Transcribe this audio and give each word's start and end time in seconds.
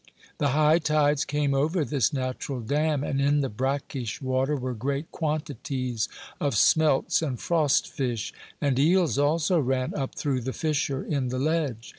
The 0.39 0.47
high 0.57 0.79
tides 0.79 1.23
came 1.25 1.53
over 1.53 1.85
this 1.85 2.11
natural 2.11 2.59
dam; 2.59 3.03
and 3.03 3.21
in 3.21 3.41
the 3.41 3.49
brackish 3.49 4.19
water 4.19 4.55
were 4.55 4.73
great 4.73 5.11
quantities 5.11 6.09
of 6.39 6.55
smelts 6.57 7.21
and 7.21 7.39
frost 7.39 7.87
fish; 7.87 8.33
and 8.59 8.79
eels 8.79 9.19
also 9.19 9.59
ran 9.59 9.93
up 9.93 10.15
through 10.15 10.41
the 10.41 10.53
fissure 10.53 11.03
in 11.03 11.27
the 11.27 11.37
ledge. 11.37 11.89